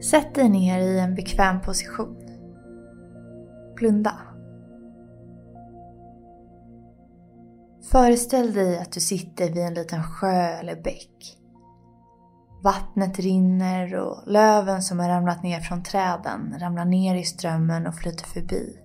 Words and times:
Sätt 0.00 0.34
dig 0.34 0.48
ner 0.48 0.80
i 0.80 0.98
en 0.98 1.14
bekväm 1.14 1.60
position. 1.60 2.16
Blunda. 3.76 4.12
Föreställ 7.90 8.52
dig 8.52 8.78
att 8.78 8.92
du 8.92 9.00
sitter 9.00 9.52
vid 9.52 9.62
en 9.62 9.74
liten 9.74 10.02
sjö 10.02 10.46
eller 10.46 10.82
bäck. 10.82 11.38
Vattnet 12.62 13.18
rinner 13.18 13.94
och 13.94 14.22
löven 14.26 14.82
som 14.82 14.98
har 14.98 15.08
ramlat 15.08 15.42
ner 15.42 15.60
från 15.60 15.82
träden 15.82 16.54
ramlar 16.58 16.84
ner 16.84 17.14
i 17.14 17.24
strömmen 17.24 17.86
och 17.86 17.94
flyter 17.94 18.26
förbi. 18.26 18.78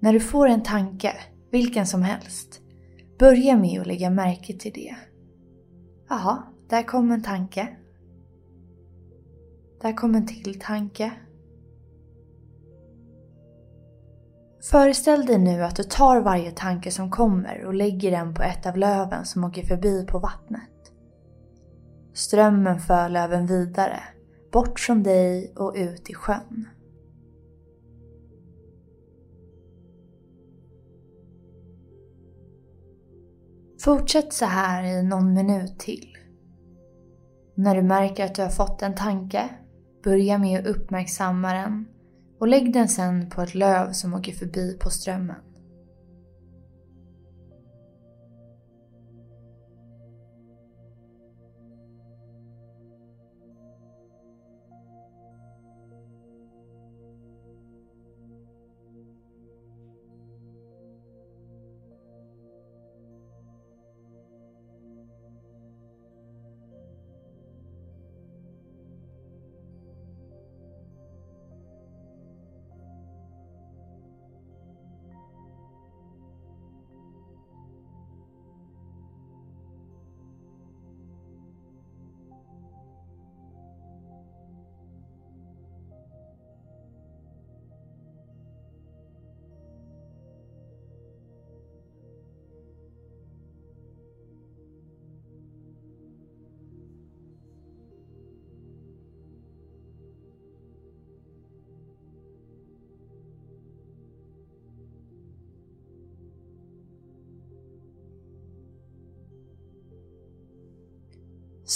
När 0.00 0.12
du 0.12 0.20
får 0.20 0.48
en 0.48 0.62
tanke, 0.62 1.16
vilken 1.50 1.86
som 1.86 2.02
helst, 2.02 2.60
börja 3.18 3.56
med 3.56 3.80
att 3.80 3.86
lägga 3.86 4.10
märke 4.10 4.58
till 4.58 4.72
det. 4.72 4.96
Jaha, 6.08 6.42
där 6.68 6.82
kom 6.82 7.10
en 7.10 7.22
tanke. 7.22 7.76
Där 9.82 9.92
kom 9.92 10.14
en 10.14 10.26
till 10.26 10.60
tanke. 10.60 11.12
Föreställ 14.70 15.26
dig 15.26 15.38
nu 15.38 15.62
att 15.64 15.76
du 15.76 15.82
tar 15.82 16.20
varje 16.20 16.50
tanke 16.50 16.90
som 16.90 17.10
kommer 17.10 17.64
och 17.64 17.74
lägger 17.74 18.10
den 18.10 18.34
på 18.34 18.42
ett 18.42 18.66
av 18.66 18.76
löven 18.76 19.24
som 19.24 19.44
åker 19.44 19.62
förbi 19.66 20.06
på 20.06 20.18
vattnet. 20.18 20.70
Strömmen 22.14 22.80
för 22.80 23.08
löven 23.08 23.46
vidare, 23.46 24.00
bort 24.52 24.80
från 24.80 25.02
dig 25.02 25.52
och 25.56 25.74
ut 25.76 26.10
i 26.10 26.14
sjön. 26.14 26.68
Fortsätt 33.84 34.32
så 34.32 34.44
här 34.44 34.84
i 34.84 35.02
någon 35.02 35.34
minut 35.34 35.78
till. 35.78 36.18
När 37.54 37.74
du 37.74 37.82
märker 37.82 38.24
att 38.24 38.34
du 38.34 38.42
har 38.42 38.48
fått 38.48 38.82
en 38.82 38.94
tanke, 38.94 39.48
börja 40.04 40.38
med 40.38 40.60
att 40.60 40.66
uppmärksamma 40.66 41.52
den 41.54 41.88
och 42.40 42.48
lägg 42.48 42.72
den 42.72 42.88
sen 42.88 43.30
på 43.30 43.42
ett 43.42 43.54
löv 43.54 43.92
som 43.92 44.14
åker 44.14 44.32
förbi 44.32 44.78
på 44.80 44.90
strömmen. 44.90 45.36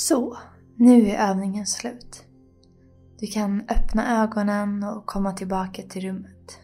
Så, 0.06 0.36
nu 0.76 1.10
är 1.10 1.30
övningen 1.30 1.66
slut. 1.66 2.24
Du 3.18 3.26
kan 3.26 3.60
öppna 3.60 4.22
ögonen 4.22 4.84
och 4.84 5.06
komma 5.06 5.32
tillbaka 5.32 5.82
till 5.82 6.02
rummet. 6.02 6.58